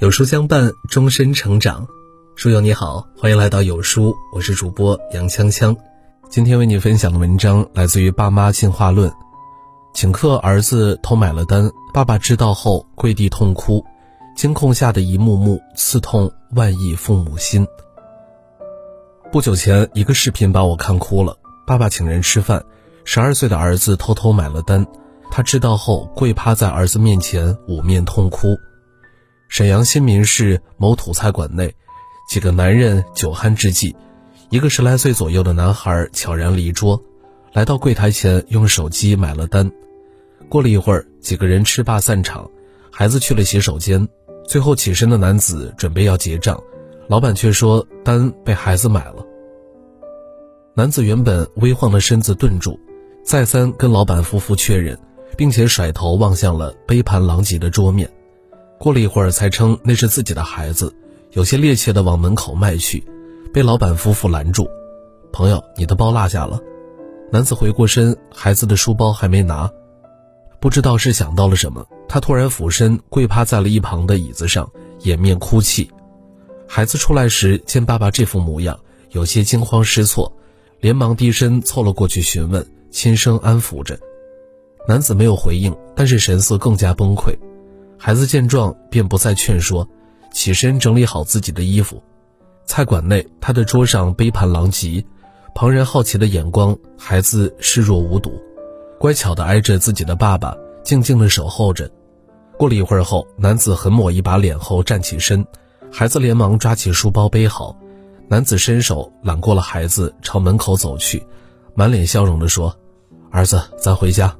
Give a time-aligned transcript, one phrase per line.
[0.00, 1.84] 有书相伴，终身成长。
[2.36, 5.76] 书友你好，欢迎来到有书，我是主播杨锵锵。
[6.30, 9.10] 今天为你分享的文章来自于《爸妈进化论》。
[9.92, 13.84] 请客儿子偷买了单，爸爸知道后跪地痛哭，
[14.36, 17.66] 监控下的一幕幕刺痛万亿父母心。
[19.32, 21.36] 不久前，一个视频把我看哭了。
[21.66, 22.64] 爸爸请人吃饭，
[23.04, 24.86] 十二岁的儿子偷偷买了单，
[25.28, 28.56] 他知道后跪趴在儿子面前捂面痛哭。
[29.48, 31.74] 沈阳新民市某土菜馆内，
[32.28, 33.96] 几个男人酒酣之际，
[34.50, 37.02] 一个十来岁左右的男孩悄然离桌，
[37.54, 39.70] 来到柜台前用手机买了单。
[40.50, 42.48] 过了一会儿，几个人吃罢散场，
[42.92, 44.06] 孩子去了洗手间，
[44.46, 46.62] 最后起身的男子准备要结账，
[47.08, 49.24] 老板却说单被孩子买了。
[50.74, 52.78] 男子原本微晃的身子顿住，
[53.24, 54.96] 再三跟老板夫妇确认，
[55.38, 58.08] 并且甩头望向了杯盘狼藉的桌面。
[58.78, 60.94] 过了一会儿，才称那是自己的孩子，
[61.32, 63.04] 有些趔趄地往门口迈去，
[63.52, 64.68] 被老板夫妇拦住。
[65.32, 66.60] 朋友，你的包落下了。
[67.30, 69.70] 男子回过身，孩子的书包还没拿。
[70.60, 75.90] 不知道是想到了什么，他突然俯身跪趴在了一旁的椅子上，掩面哭泣。
[76.66, 78.78] 孩子出来时见爸爸这副模样，
[79.10, 80.32] 有些惊慌失措，
[80.80, 83.98] 连忙低身凑了过去询问，轻声安抚着。
[84.86, 87.36] 男子没有回应，但是神色更加崩溃。
[88.00, 89.86] 孩子见状，便不再劝说，
[90.32, 92.00] 起身整理好自己的衣服。
[92.64, 95.04] 菜馆内，他的桌上杯盘狼藉，
[95.52, 98.30] 旁人好奇的眼光，孩子视若无睹，
[99.00, 101.90] 乖巧地挨着自己的爸爸，静静地守候着。
[102.56, 105.44] 过了一会儿后，男子狠抹一把脸后站起身，
[105.90, 107.76] 孩子连忙抓起书包背好，
[108.28, 111.26] 男子伸手揽过了孩子，朝门口走去，
[111.74, 112.72] 满脸笑容地说
[113.32, 114.34] ：“儿子，咱回家。”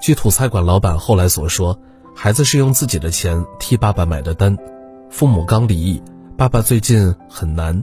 [0.00, 1.78] 据土菜馆老板后来所说。
[2.16, 4.56] 孩子是用自己的钱替爸爸买的单，
[5.10, 6.02] 父母刚离异，
[6.38, 7.82] 爸爸最近很难。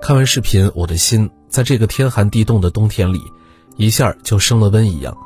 [0.00, 3.20] 看完视频，我的心在这个天寒地冻的冬天里，
[3.76, 5.16] 一下就升了温一样。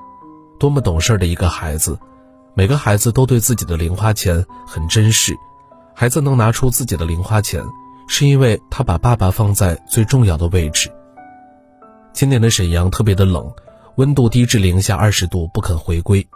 [0.59, 1.99] 多么懂事的一个孩子，
[2.55, 5.35] 每个孩子都对自己的零花钱很珍视。
[5.93, 7.63] 孩子能拿出自己的零花钱，
[8.09, 10.91] 是因为他把爸爸放在最重要的位置。
[12.13, 13.53] 今年的沈阳特别的冷，
[13.97, 16.27] 温度低至零下二十度，不肯回归。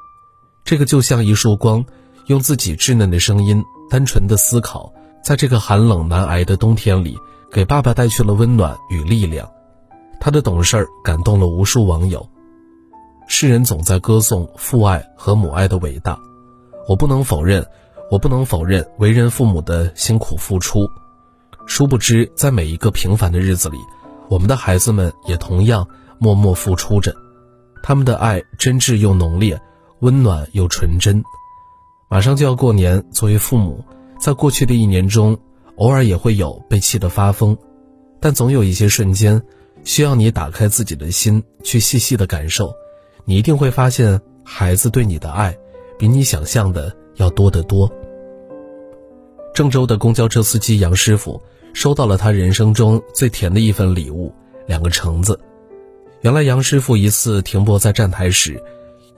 [0.69, 1.83] 这个就像一束光，
[2.27, 4.93] 用自己稚嫩的声音、单纯的思考，
[5.25, 7.17] 在这个寒冷难挨的冬天里，
[7.51, 9.51] 给爸爸带去了温暖与力量。
[10.21, 12.29] 他的懂事儿感动了无数网友。
[13.29, 16.19] 世人总在歌颂父爱和母爱的伟大，
[16.87, 17.67] 我不能否认，
[18.11, 20.87] 我不能否认为人父母的辛苦付出。
[21.65, 23.79] 殊不知，在每一个平凡的日子里，
[24.29, 27.17] 我们的孩子们也同样默默付出着，
[27.83, 29.59] 他们的爱真挚又浓烈。
[30.01, 31.23] 温暖又纯真，
[32.09, 33.05] 马上就要过年。
[33.11, 33.85] 作为父母，
[34.21, 35.37] 在过去的一年中，
[35.77, 37.57] 偶尔也会有被气得发疯，
[38.21, 39.43] 但总有一些瞬间，
[39.83, 42.73] 需要你打开自己的心，去细细的感受。
[43.25, 45.57] 你一定会发现，孩子对你的爱，
[45.99, 47.91] 比你想象的要多得多。
[49.53, 51.43] 郑州的公交车司机杨师傅
[51.73, 54.33] 收到了他人生中最甜的一份礼物——
[54.69, 55.39] 两个橙子。
[56.21, 58.63] 原来，杨师傅一次停泊在站台时。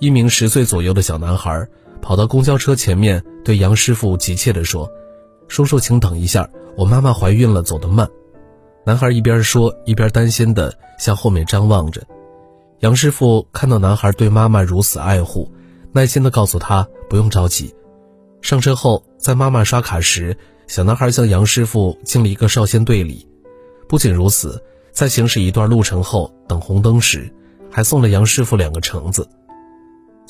[0.00, 1.69] 一名十岁左右的小男孩
[2.00, 4.91] 跑到公交车前面，对杨师傅急切地说
[5.47, 8.09] ：“叔叔，请等一下，我妈妈怀孕了，走得慢。”
[8.87, 12.03] 男孩一边说，一边担心地向后面张望着。
[12.78, 15.53] 杨师傅看到男孩对妈妈如此爱护，
[15.93, 17.75] 耐心地告诉他：“不用着急。”
[18.41, 20.34] 上车后，在妈妈刷卡时，
[20.66, 23.28] 小男孩向杨师傅敬了一个少先队礼。
[23.87, 27.31] 不仅如此，在行驶一段路程后，等红灯时，
[27.71, 29.28] 还送了杨师傅两个橙子。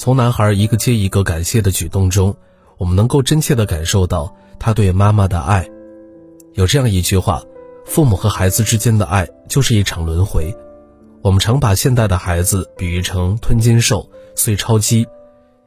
[0.01, 2.35] 从男孩一个接一个感谢的举动中，
[2.79, 5.69] 我们能够真切地感受到他对妈妈的爱。
[6.55, 7.43] 有这样一句话：
[7.85, 10.57] 父母和孩子之间的爱就是一场轮回。
[11.21, 15.07] 我们常把现代的孩子比喻成吞金兽、碎钞机，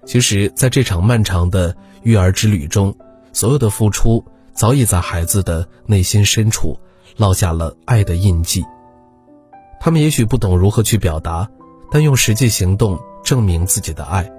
[0.04, 2.98] 其实，在这场漫长的育儿之旅中，
[3.34, 4.26] 所有的付出
[4.56, 6.80] 早已在孩子的内心深处
[7.20, 8.64] 烙下了爱的印记。
[9.80, 11.48] 他们也许不懂如何去表达，
[11.92, 13.00] 但用实际行动。
[13.24, 14.30] 证明自己的爱，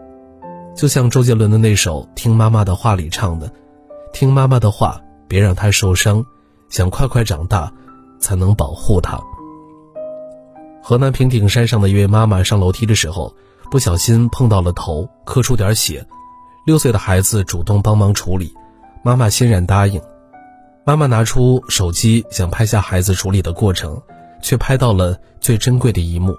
[0.77, 3.51] 就像周杰伦的那首《听妈妈的话》里唱的
[4.13, 6.25] ：“听妈妈的话，别让她受伤，
[6.69, 7.73] 想快快长大，
[8.21, 9.19] 才能保护她。”
[10.83, 13.35] 河南平顶山上的一位妈妈上楼梯的时候，
[13.71, 16.07] 不小心碰到了头，磕出点血。
[16.67, 18.55] 六岁的孩子主动帮忙处理，
[19.03, 20.01] 妈妈欣然答应。
[20.85, 24.01] 妈妈拿出手机想拍下孩子处理的过程，
[24.43, 26.35] 却拍到了最珍贵的一幕。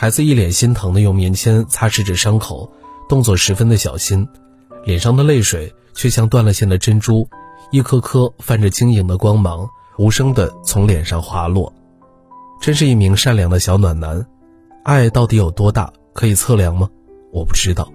[0.00, 2.72] 孩子一脸心疼的用棉签擦拭着伤口，
[3.06, 4.26] 动作十分的小心，
[4.82, 7.28] 脸上的泪水却像断了线的珍珠，
[7.70, 9.68] 一颗颗泛着晶莹的光芒，
[9.98, 11.70] 无声的从脸上滑落。
[12.62, 14.26] 真是一名善良的小暖男。
[14.84, 15.92] 爱到底有多大？
[16.14, 16.88] 可以测量吗？
[17.30, 17.92] 我不知道。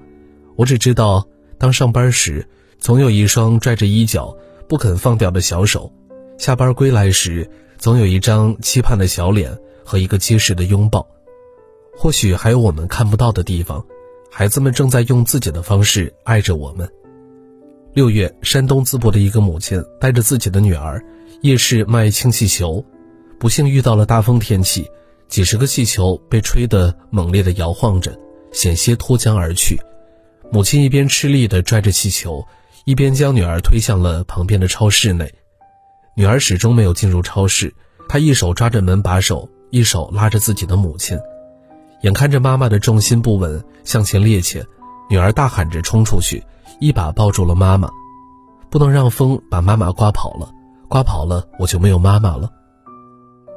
[0.55, 1.25] 我只知道，
[1.57, 2.47] 当上班时，
[2.77, 4.37] 总有一双拽着衣角
[4.69, 5.91] 不肯放掉的小手；
[6.37, 7.49] 下班归来时，
[7.79, 11.07] 总有一张期盼的小脸和一个结实的拥抱。
[11.97, 13.83] 或许还有我们看不到的地方，
[14.31, 16.89] 孩子们正在用自己的方式爱着我们。
[17.93, 21.01] 六月，山东淄博的一个母亲带着自己的女儿
[21.41, 22.83] 夜市卖氢气球，
[23.39, 24.85] 不幸遇到了大风天气，
[25.29, 28.13] 几十个气球被吹得猛烈地摇晃着，
[28.51, 29.79] 险些脱缰而去。
[30.51, 32.45] 母亲一边吃力地拽着气球，
[32.83, 35.33] 一边将女儿推向了旁边的超市内。
[36.17, 37.73] 女儿始终没有进入超市，
[38.09, 41.17] 她一手抓着门把手，一手拉着自己的母亲。
[42.05, 44.63] 眼看着妈妈的重心不稳，向前趔趄，
[45.09, 46.43] 女儿大喊着冲出去，
[46.79, 47.89] 一把抱住了妈妈。
[48.69, 50.47] 不能让风把妈妈刮跑了，
[50.87, 52.47] 刮跑了我就没有妈妈了。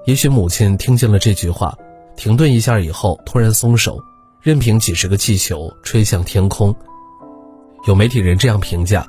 [0.07, 1.77] 也许母亲听见了这句话，
[2.17, 4.01] 停顿一下以后，突然松手，
[4.41, 6.75] 任凭几十个气球吹向天空。
[7.87, 9.07] 有媒体人这样评价：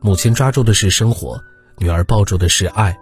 [0.00, 1.38] 母亲抓住的是生活，
[1.76, 2.96] 女儿抱住的是爱。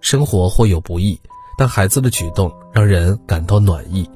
[0.00, 1.20] 生活或有不易，
[1.58, 4.08] 但孩子的举动让人感到暖意。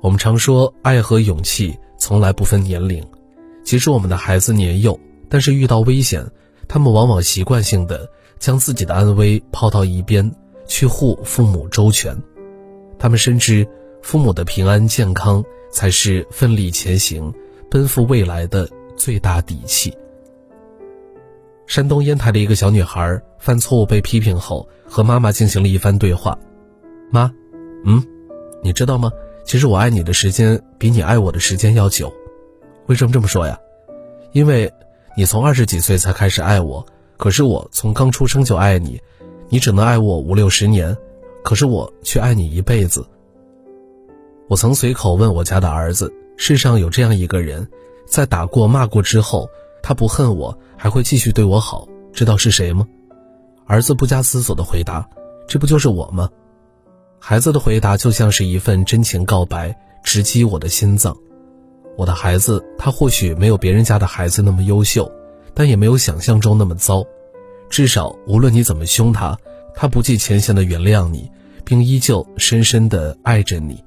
[0.00, 3.06] 我们常说，爱和勇气从来不分年龄。
[3.62, 4.98] 即使我们的孩子年幼，
[5.28, 6.26] 但是遇到危险，
[6.66, 8.08] 他们往往习惯性的
[8.38, 10.34] 将自己的安危抛到一边，
[10.66, 12.16] 去护父母周全。
[12.98, 13.68] 他们深知，
[14.00, 17.32] 父母的平安健康才是奋力前行、
[17.70, 19.94] 奔赴未来的最大底气。
[21.66, 26.36] 山东烟台的一个小女孩犯错误被批评后，和妈妈进行了一番对话
[27.12, 27.30] ：“妈，
[27.84, 28.02] 嗯，
[28.62, 29.12] 你知道吗？”
[29.50, 32.14] 其实我爱你的时间比你爱我的时间要久，
[32.86, 33.58] 为什么这么说呀？
[34.30, 34.72] 因为，
[35.16, 36.86] 你从二十几岁才开始爱我，
[37.16, 39.00] 可是我从刚出生就爱你，
[39.48, 40.96] 你只能爱我五六十年，
[41.42, 43.04] 可是我却爱你一辈子。
[44.46, 47.68] 我曾随口问我家的儿子：世上有这样一个人，
[48.06, 49.50] 在打过骂过之后，
[49.82, 52.86] 他不恨我，还会继续对我好，知道是谁吗？
[53.66, 55.10] 儿子不加思索的回答：
[55.48, 56.30] 这不就是我吗？
[57.22, 61.14] 孩子的回答就像是一份真情告白，直击我的心脏。
[61.96, 65.08] 我的孩子，他或许没有别人家的孩子那么优秀，
[65.52, 67.04] 但也没有想象中那么糟。
[67.68, 69.38] 至少，无论你怎么凶他，
[69.74, 71.30] 他不计前嫌的原谅你，
[71.62, 73.84] 并依旧深深的爱着你。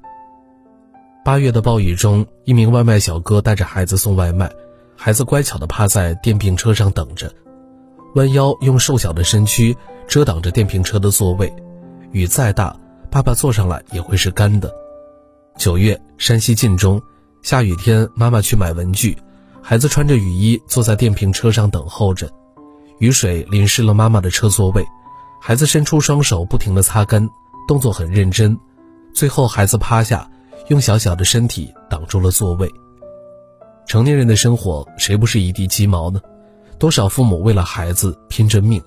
[1.24, 4.50] 八月的暴雨中，一名外卖小哥带着孩子送外卖，
[4.96, 7.30] 孩子乖巧的趴在电瓶车上等着，
[8.14, 9.76] 弯腰用瘦小的身躯
[10.06, 11.52] 遮挡着电瓶车的座位。
[12.12, 12.74] 雨再大。
[13.14, 14.74] 爸爸坐上来也会是干的。
[15.56, 17.00] 九月，山西晋中，
[17.42, 19.16] 下雨天，妈妈去买文具，
[19.62, 22.28] 孩子穿着雨衣坐在电瓶车上等候着，
[22.98, 24.84] 雨水淋湿了妈妈的车座位，
[25.40, 27.30] 孩子伸出双手不停地擦干，
[27.68, 28.58] 动作很认真，
[29.14, 30.28] 最后孩子趴下，
[30.66, 32.68] 用小小的身体挡住了座位。
[33.86, 36.20] 成年人的生活，谁不是一地鸡毛呢？
[36.80, 38.82] 多少父母为了孩子拼着命，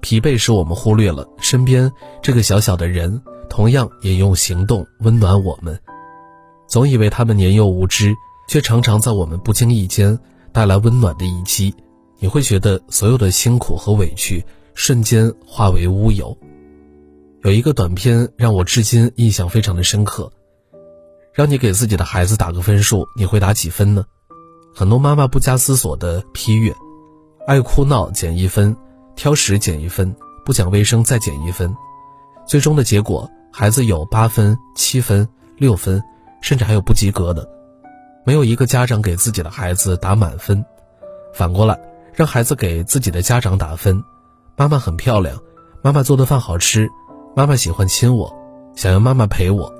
[0.00, 1.92] 疲惫使我们忽略了身边
[2.22, 3.20] 这个小小的人。
[3.48, 5.78] 同样也用行动温暖我们，
[6.66, 8.14] 总以为他们年幼无知，
[8.48, 10.18] 却常常在我们不经意间
[10.52, 11.74] 带来温暖的一击。
[12.20, 16.36] 你会觉得所有的辛苦和委屈瞬间化为乌有。
[17.42, 20.30] 有一个短片让我至今印象非常的深刻，
[21.32, 24.04] 让你给自己的孩子打个分数，你会打几分呢？
[24.74, 26.74] 很多妈妈不加思索的批阅：
[27.46, 28.76] 爱哭闹减一分，
[29.14, 30.14] 挑食减一分，
[30.44, 31.74] 不讲卫生再减一分，
[32.46, 33.30] 最终的结果。
[33.52, 36.02] 孩子有八分、七分、六分，
[36.40, 37.48] 甚至还有不及格的。
[38.24, 40.64] 没有一个家长给自己的孩子打满分。
[41.34, 41.78] 反过来，
[42.12, 44.02] 让孩子给自己的家长打分。
[44.56, 45.40] 妈妈很漂亮，
[45.82, 46.88] 妈妈做的饭好吃，
[47.34, 48.34] 妈妈喜欢亲我，
[48.74, 49.72] 想要妈妈陪我。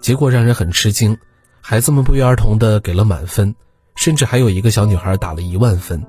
[0.00, 1.16] 结果让人很吃惊，
[1.60, 3.54] 孩子们不约而同的给了满分，
[3.96, 6.04] 甚至还有一个小女孩打了一万分。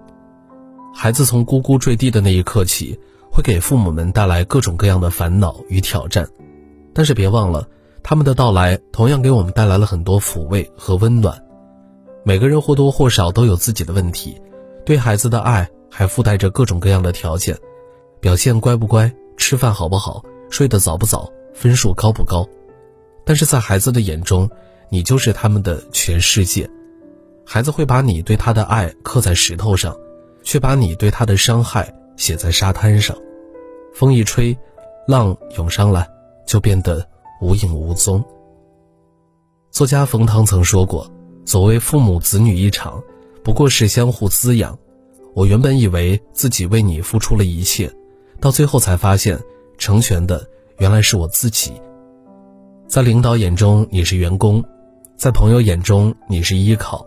[0.93, 2.97] 孩子从呱呱坠地的那一刻起，
[3.29, 6.27] 会给父母们带来各种各样的烦恼与挑战。
[6.95, 7.67] 但是别忘了，
[8.01, 11.43] 他们的到来同样给我们带来了很多抚慰和温暖。
[12.23, 14.41] 每个人或多或少都有自己的问题，
[14.85, 17.57] 对孩子的爱还附带着各种各样的条件：
[18.21, 22.47] 表现乖不乖，吃饭好不好，睡得早不早，分数高不高。
[23.25, 24.49] 但是在孩子的眼中，
[24.89, 26.69] 你就是他们的全世界。
[27.45, 29.93] 孩子会把你对他的爱刻在石头上，
[30.43, 33.17] 却把你对他的伤害写在沙滩上。
[33.93, 34.57] 风一吹，
[35.07, 36.14] 浪涌上来。
[36.45, 37.07] 就变得
[37.41, 38.23] 无影无踪。
[39.71, 41.09] 作家冯唐曾说过
[41.45, 43.03] ：“所谓父母子女一场，
[43.43, 44.77] 不过是相互滋养。”
[45.35, 47.91] 我原本以为自己为你付出了一切，
[48.39, 49.37] 到最后才发现，
[49.77, 50.47] 成全的
[50.77, 51.73] 原来是我自己。
[52.87, 54.63] 在领导眼中你是员工，
[55.17, 57.05] 在朋友眼中你是依靠，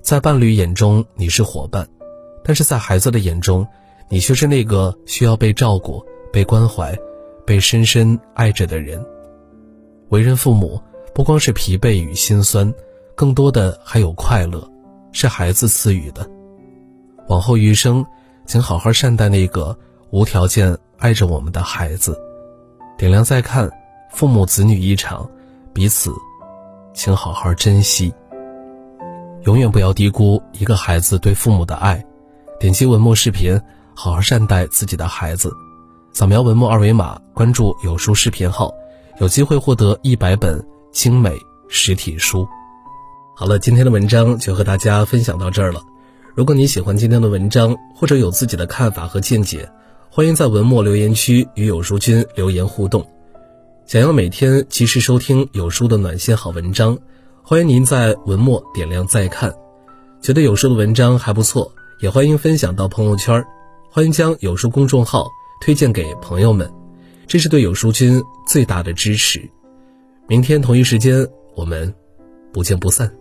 [0.00, 1.86] 在伴侣眼中你是伙伴，
[2.42, 3.66] 但是在孩子的眼中，
[4.08, 6.02] 你却是那个需要被照顾、
[6.32, 6.96] 被关怀、
[7.46, 9.02] 被深深爱着的人。
[10.10, 10.80] 为人父母，
[11.14, 12.72] 不光是疲惫与心酸，
[13.14, 14.68] 更多的还有快乐，
[15.12, 16.28] 是孩子赐予的。
[17.28, 18.04] 往后余生，
[18.44, 19.76] 请好好善待那个
[20.10, 22.20] 无条件爱着我们的孩子。
[22.98, 23.70] 点亮再看，
[24.10, 25.28] 父母子女一场，
[25.72, 26.12] 彼此，
[26.94, 28.12] 请好好珍惜。
[29.42, 32.04] 永远不要低估一个孩子对父母的爱。
[32.58, 33.60] 点击文末视频，
[33.94, 35.52] 好好善待自己的孩子。
[36.16, 38.72] 扫描文末二维码，关注有书视频号。
[39.20, 42.48] 有机会获得一百本精美实体书。
[43.36, 45.82] 好了，今天的文章就和大家分享到这儿了。
[46.34, 49.70] 如果你喜欢今天的文章，或者有自己的看法和见解，
[50.08, 53.06] 欢迎在文末留言区与有书君留言互动。
[53.84, 56.96] 想要每天及时收听有书的暖心好文章，
[57.42, 59.52] 欢迎您在文末点亮再看。
[60.22, 61.70] 觉得有书的文章还不错，
[62.00, 63.44] 也欢迎分享到朋友圈，
[63.90, 65.28] 欢迎将有书公众号
[65.60, 66.70] 推荐给朋友们。
[67.26, 69.48] 这是对有书君最大的支持。
[70.28, 71.92] 明天同一时间，我们
[72.52, 73.12] 不见不散。